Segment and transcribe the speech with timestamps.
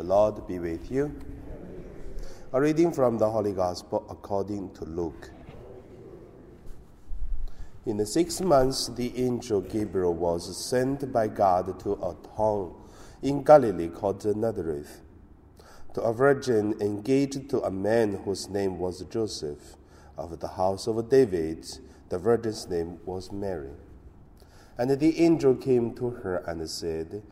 [0.00, 1.14] The Lord be with you.
[2.54, 5.30] A reading from the Holy Gospel according to Luke.
[7.84, 12.72] In the sixth month, the angel Gabriel was sent by God to a town
[13.20, 15.02] in Galilee called Nazareth,
[15.92, 19.76] to a virgin engaged to a man whose name was Joseph,
[20.16, 21.66] of the house of David.
[22.08, 23.74] The virgin's name was Mary.
[24.78, 27.22] And the angel came to her and said,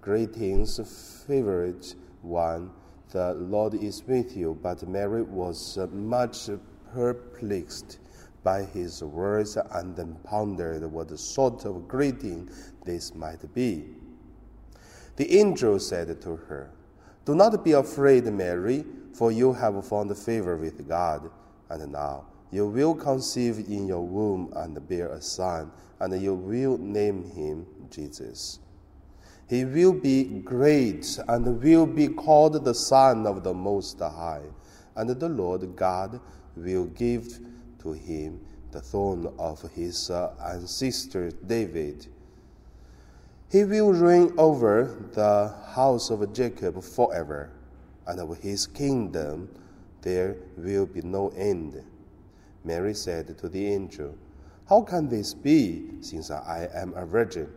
[0.00, 1.84] Greetings, favored
[2.24, 2.70] one,
[3.10, 4.58] the Lord is with you.
[4.60, 6.48] But Mary was uh, much
[6.92, 7.98] perplexed
[8.42, 12.50] by his words and pondered what sort of greeting
[12.84, 13.84] this might be.
[15.16, 16.70] The angel said to her,
[17.24, 18.84] Do not be afraid, Mary,
[19.14, 21.30] for you have found favor with God.
[21.70, 25.70] And now you will conceive in your womb and bear a son,
[26.00, 28.58] and you will name him Jesus.
[29.46, 34.42] He will be great and will be called the Son of the Most High,
[34.96, 36.20] and the Lord God
[36.56, 37.40] will give
[37.80, 42.06] to him the throne of his ancestor David.
[43.50, 47.50] He will reign over the house of Jacob forever,
[48.06, 49.48] and of his kingdom
[50.00, 51.82] there will be no end.
[52.64, 54.16] Mary said to the angel,
[54.68, 57.48] How can this be, since I am a virgin?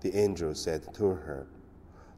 [0.00, 1.46] The angel said to her,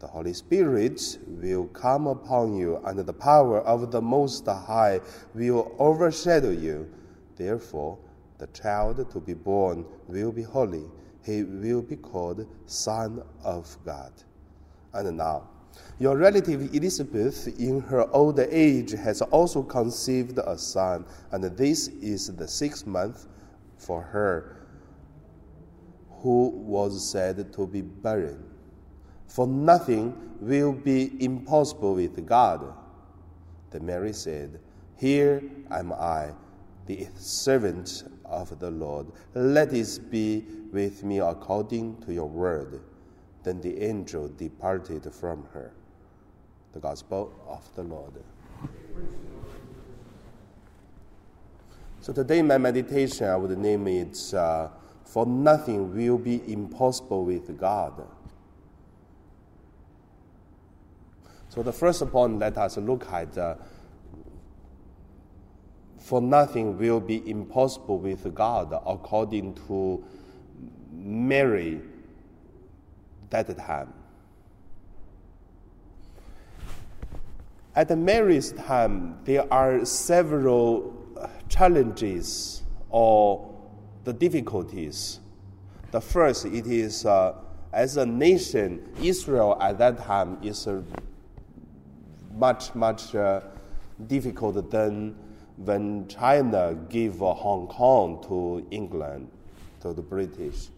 [0.00, 5.00] The Holy Spirit will come upon you, and the power of the Most High
[5.34, 6.92] will overshadow you.
[7.36, 7.98] Therefore,
[8.38, 10.84] the child to be born will be holy.
[11.24, 14.12] He will be called Son of God.
[14.92, 15.48] And now,
[15.98, 22.26] your relative Elizabeth, in her old age, has also conceived a son, and this is
[22.34, 23.28] the sixth month
[23.78, 24.61] for her
[26.22, 28.44] who was said to be barren.
[29.26, 32.72] For nothing will be impossible with God.
[33.70, 34.60] Then Mary said,
[34.96, 36.30] Here am I,
[36.86, 39.06] the servant of the Lord.
[39.34, 42.80] Let it be with me according to your word.
[43.42, 45.72] Then the angel departed from her.
[46.72, 48.12] The Gospel of the Lord.
[52.00, 54.68] So today, my meditation, I would name it uh,
[55.04, 58.02] For Nothing Will Be Impossible with God.
[61.48, 63.56] So, the first point, let us look at uh,
[66.02, 70.02] For nothing will be impossible with God, according to
[70.92, 71.80] Mary
[73.30, 73.92] that time.
[77.76, 80.92] At Mary's time, there are several
[81.48, 83.51] challenges or
[84.04, 85.20] the difficulties.
[85.90, 87.34] The first, it is uh,
[87.72, 90.68] as a nation, Israel at that time is
[92.34, 93.40] much, much uh,
[94.06, 95.16] difficult than
[95.56, 99.30] when China gave uh, Hong Kong to England,
[99.80, 100.68] to the British,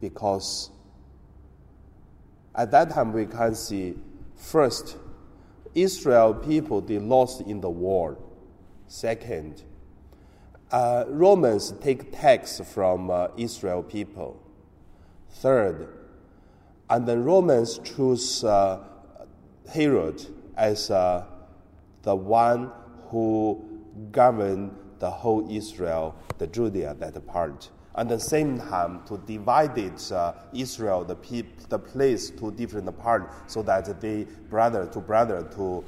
[0.00, 0.70] because
[2.54, 3.94] at that time we can see
[4.36, 4.96] first,
[5.74, 8.18] Israel people they lost in the war.
[8.88, 9.62] Second,
[10.72, 14.40] uh, Romans take tax from uh, Israel people.
[15.30, 15.88] Third,
[16.90, 18.80] and then Romans choose uh,
[19.68, 21.24] Herod as uh,
[22.02, 22.70] the one
[23.08, 23.62] who
[24.10, 27.70] governed the whole Israel, the Judea, that part.
[27.94, 32.98] And the same time, to divide it, uh, Israel, the, peop- the place to different
[32.98, 35.84] parts, so that they brother to brother to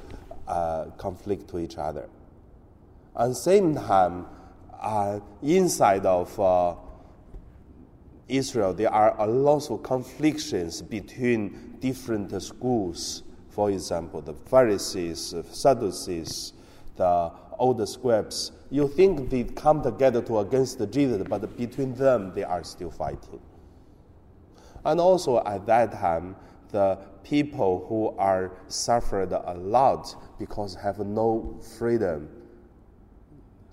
[0.47, 2.07] uh, conflict to each other.
[3.17, 4.27] The same time,
[4.81, 6.75] uh, inside of uh,
[8.27, 13.23] Israel, there are a lot of conflicts between different schools.
[13.49, 16.53] For example, the Pharisees, the Sadducees,
[16.95, 18.51] the old scribes.
[18.69, 23.39] You think they come together to against Jesus, but between them they are still fighting.
[24.83, 26.35] And also at that time,
[26.71, 32.29] the people who are suffered a lot because have no freedom.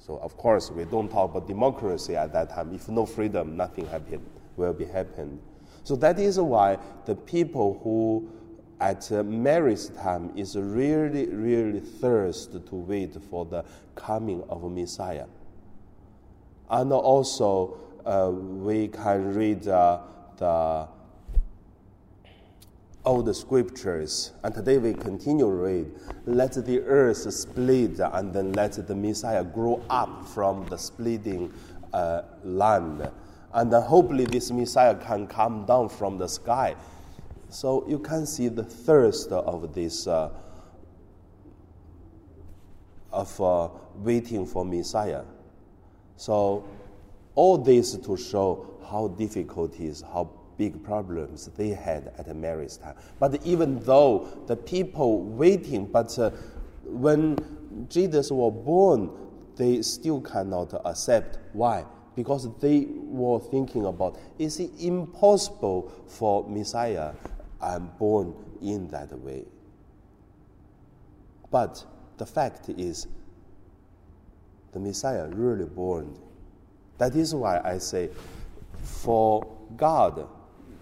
[0.04, 2.74] So of course we don't talk about democracy at that time.
[2.74, 4.20] If no freedom, nothing happen,
[4.56, 5.40] will be happen.
[5.84, 8.28] So that is why the people who
[8.80, 13.64] at Mary's time is really, really thirst to wait for the
[13.94, 15.26] coming of Messiah.
[16.68, 20.00] And also, uh, we can read uh,
[20.36, 20.88] the
[23.04, 25.86] old scriptures, and today we continue to read.
[26.26, 31.52] Let the earth split, and then let the Messiah grow up from the splitting
[31.92, 33.10] uh, land.
[33.52, 36.76] And then hopefully, this Messiah can come down from the sky
[37.52, 40.30] So you can see the thirst of this, uh,
[43.12, 45.24] of uh, waiting for Messiah.
[46.16, 46.66] So
[47.34, 52.76] all this to show how difficult it is, how big problems they had at Mary's
[52.76, 52.94] time.
[53.18, 56.30] But even though the people waiting, but uh,
[56.84, 57.36] when
[57.88, 59.10] Jesus was born,
[59.56, 61.38] they still cannot accept.
[61.52, 61.84] Why?
[62.14, 67.12] Because they were thinking about is it impossible for Messiah
[67.60, 69.44] and born in that way?
[71.50, 71.84] But
[72.18, 73.06] the fact is,
[74.72, 76.18] the Messiah really born.
[76.98, 78.10] That is why I say,
[78.82, 79.46] for
[79.76, 80.26] God,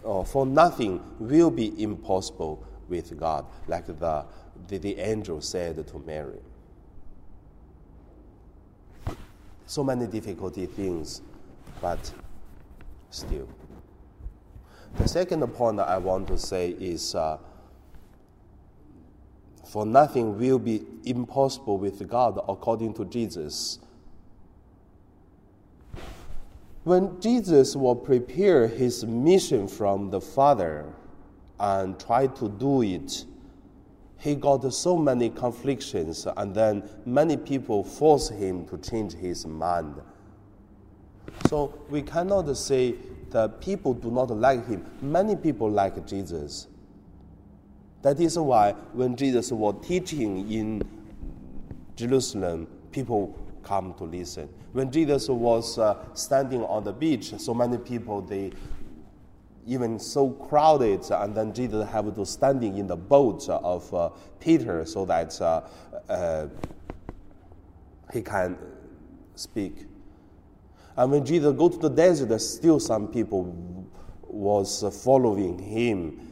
[0.02, 4.24] or for nothing will be impossible with God, like the,
[4.68, 6.40] the, the angel said to Mary.
[9.66, 11.22] So many difficulty things,
[11.80, 12.12] but
[13.10, 13.48] still.
[14.96, 17.38] The second point I want to say is uh,
[19.70, 23.78] for nothing will be impossible with God according to Jesus.
[26.90, 30.92] When Jesus will prepare his mission from the Father
[31.60, 33.26] and try to do it,
[34.18, 40.02] he got so many conflicts, and then many people force him to change his mind.
[41.48, 42.96] So we cannot say
[43.30, 44.84] that people do not like him.
[45.00, 46.66] Many people like Jesus.
[48.02, 50.82] That is why when Jesus was teaching in
[51.94, 54.48] Jerusalem, people come to listen.
[54.72, 58.52] When Jesus was uh, standing on the beach, so many people they
[59.66, 64.10] even so crowded, and then Jesus have to standing in the boat of uh,
[64.40, 65.62] Peter so that uh,
[66.08, 66.48] uh,
[68.12, 68.58] he can
[69.34, 69.86] speak.
[70.96, 73.86] And when Jesus go to the desert, there still some people
[74.22, 76.30] was following him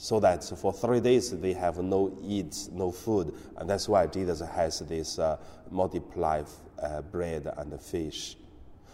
[0.00, 4.40] so that for three days they have no eat, no food, and that's why Jesus
[4.40, 5.36] has this uh,
[5.70, 6.42] multiply
[6.82, 8.38] uh, bread and fish.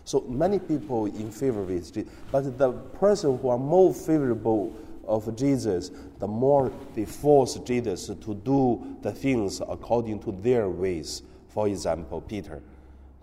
[0.02, 4.76] So many people in favor of Jesus, but the person who are more favorable
[5.06, 11.22] of Jesus, the more they force Jesus to do the things according to their ways.
[11.50, 12.60] For example, Peter.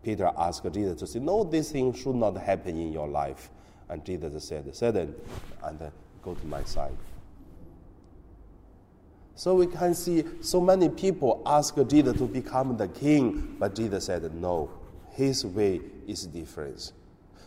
[0.01, 3.50] Peter asked Jesus to say, No, this thing should not happen in your life.
[3.89, 5.13] And Jesus said, Satan,
[5.63, 5.91] and
[6.21, 6.95] go to my side.
[9.35, 14.06] So we can see so many people ask Jesus to become the king, but Jesus
[14.06, 14.69] said, No,
[15.12, 16.91] his way is different.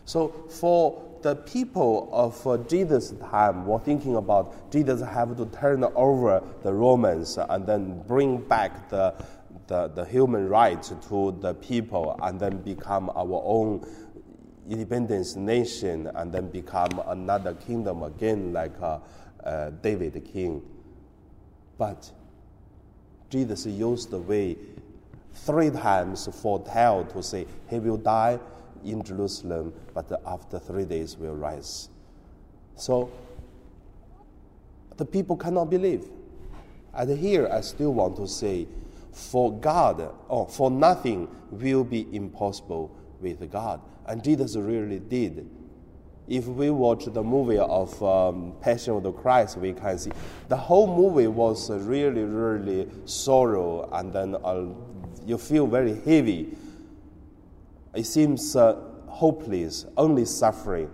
[0.05, 6.43] So for the people of Jesus' time were thinking about Jesus have to turn over
[6.63, 9.15] the Romans and then bring back the,
[9.67, 13.85] the, the human rights to the people and then become our own
[14.69, 18.99] independence nation and then become another kingdom again like uh,
[19.43, 20.63] uh, David king.
[21.79, 22.11] But
[23.31, 24.57] Jesus used the way
[25.33, 28.39] three times foretell to say he will die
[28.85, 31.89] in Jerusalem, but after three days will rise.
[32.77, 33.11] So
[34.97, 36.07] the people cannot believe.
[36.95, 38.67] And here I still want to say,
[39.13, 43.81] for God, or for nothing will be impossible with God.
[44.07, 45.49] And Jesus really did.
[46.29, 50.11] If we watch the movie of um, Passion of the Christ, we can see
[50.49, 54.67] the whole movie was really, really sorrow, and then uh,
[55.25, 56.57] you feel very heavy.
[57.95, 60.91] It seems uh, hopeless, only suffering,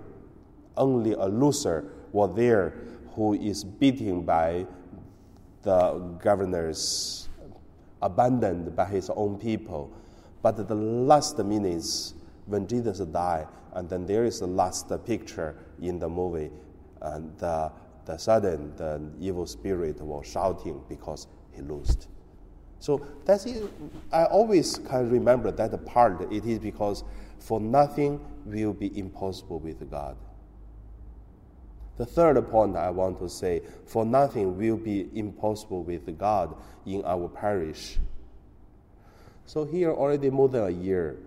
[0.76, 2.74] only a loser was there
[3.14, 4.66] who is beaten by
[5.62, 5.92] the
[6.22, 7.28] governors,
[8.02, 9.90] abandoned by his own people.
[10.42, 12.14] But the last minutes
[12.46, 16.50] when Jesus died, and then there is the last picture in the movie,
[17.00, 17.70] and the,
[18.04, 22.08] the sudden the evil spirit was shouting because he lost.
[22.78, 23.62] So that's it.
[24.10, 26.32] I always can remember that part.
[26.32, 27.04] It is because
[27.38, 30.16] for nothing will be impossible with God.
[31.96, 37.04] The third point I want to say for nothing will be impossible with God in
[37.04, 37.98] our parish.
[39.46, 41.18] So, here already more than a year,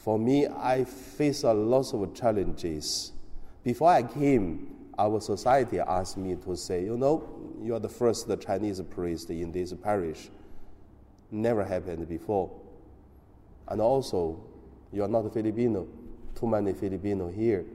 [0.00, 3.12] for me, I face a lot of challenges.
[3.62, 7.28] Before I came, our society asked me to say, you know,
[7.62, 10.30] you are the first Chinese priest in this parish
[11.30, 12.50] never happened before.
[13.68, 14.42] And also,
[14.90, 15.86] you are not Filipino,
[16.34, 17.66] too many Filipino here.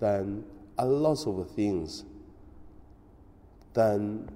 [0.00, 0.44] Then
[0.76, 2.04] a lot of things.
[3.72, 4.28] Then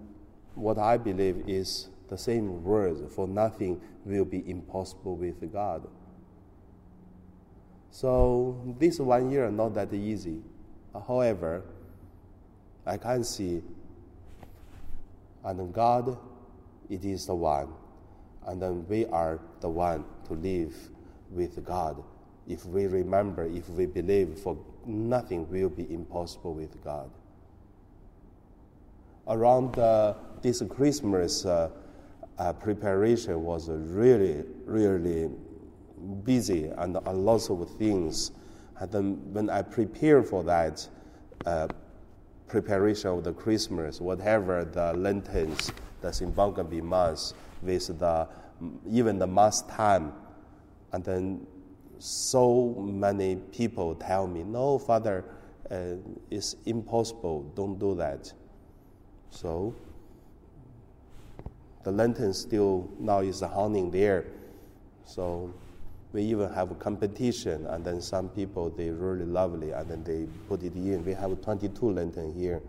[0.55, 5.87] what I believe is the same words for nothing will be impossible with God.
[7.95, 10.43] So this one year not that easy.
[11.07, 11.63] However,
[12.85, 13.63] I can see.
[15.45, 16.19] And God,
[16.91, 17.69] it is the one.
[18.49, 20.75] And then we are the one to live
[21.31, 22.03] with God.
[22.49, 27.09] If we remember, if we believe, for nothing will be impossible with God.
[29.29, 31.71] Around uh, this Christmas, uh,
[32.41, 35.31] uh, preparation was really, really
[36.25, 38.33] busy and a lot of things.
[38.79, 40.87] And then when I prepare for that
[41.47, 41.69] uh,
[42.49, 48.29] preparation of the Christmas, whatever the lanterns, the Simbang Gabi Mass, with the
[48.89, 50.13] even the Mass time,
[50.93, 51.47] and then
[51.99, 55.25] so many people tell me, "No, Father,
[55.71, 55.97] uh,
[56.31, 57.51] it's impossible.
[57.55, 58.33] Don't do that."
[59.31, 59.75] So
[61.83, 64.27] the lantern still now is hanging there.
[65.05, 65.53] So
[66.15, 70.27] we even have a competition, and then some people they really lovely, and then they
[70.49, 71.05] put it in.
[71.05, 72.63] We have 22 lantern here.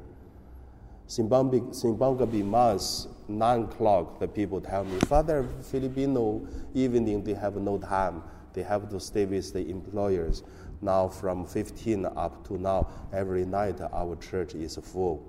[1.07, 6.41] Simbang Gabi Mass, 9 o'clock, the people tell me, Father, Filipino
[6.73, 8.23] evening, they have no time.
[8.53, 10.41] They have to stay with the employers.
[10.81, 15.23] Now, from 15 up to now, every night our church is full.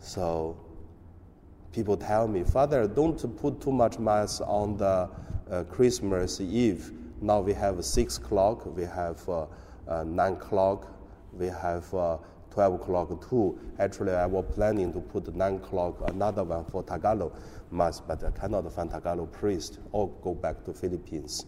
[0.00, 0.56] So,
[1.72, 5.08] people tell me, Father, don't put too much mass on the
[5.50, 6.92] uh, Christmas Eve.
[7.20, 9.46] Now we have six o'clock, we have uh,
[9.88, 10.88] uh, nine o'clock,
[11.32, 12.18] we have uh,
[12.50, 13.58] 12 o'clock too.
[13.78, 17.32] Actually, I was planning to put 9 o'clock, another one for Tagalog
[17.70, 21.46] Mass, but I cannot find Tagalog priest or go back to Philippines.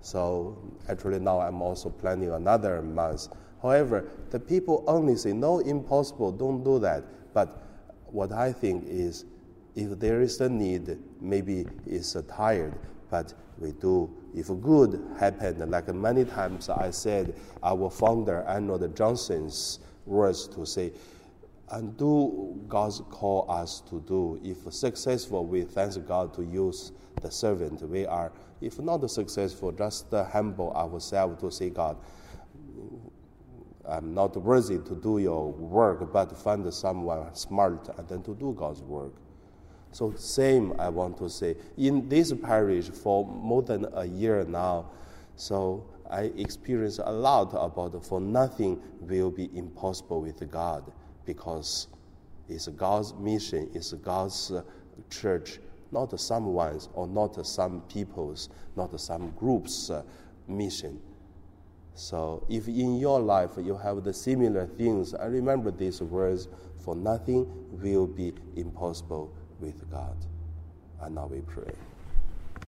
[0.00, 0.58] So
[0.88, 3.28] actually now I'm also planning another Mass.
[3.62, 7.04] However, the people only say, no, impossible, don't do that.
[7.32, 7.65] But
[8.16, 9.26] what I think is,
[9.74, 12.72] if there is a need, maybe it's tired,
[13.10, 14.10] but we do.
[14.34, 20.92] If good happened, like many times I said, our founder Arnold Janssen's words to say,
[21.68, 24.40] and do God's call us to do.
[24.42, 27.82] If successful, we thank God to use the servant.
[27.82, 28.32] We are,
[28.62, 31.98] if not successful, just humble ourselves to say, God,
[33.88, 38.54] I'm not worthy to do your work, but find someone smart and then to do
[38.56, 39.14] God's work.
[39.92, 41.56] So, same I want to say.
[41.76, 44.86] In this parish for more than a year now,
[45.36, 50.92] so I experience a lot about for nothing will be impossible with God
[51.24, 51.88] because
[52.48, 54.62] it's God's mission, it's God's uh,
[55.10, 55.58] church,
[55.90, 60.02] not someone's or not some people's, not some group's uh,
[60.46, 61.00] mission.
[61.96, 66.46] So if in your life you have the similar things, I remember these words,
[66.78, 70.16] for nothing will be impossible with God.
[71.00, 71.72] And now we pray.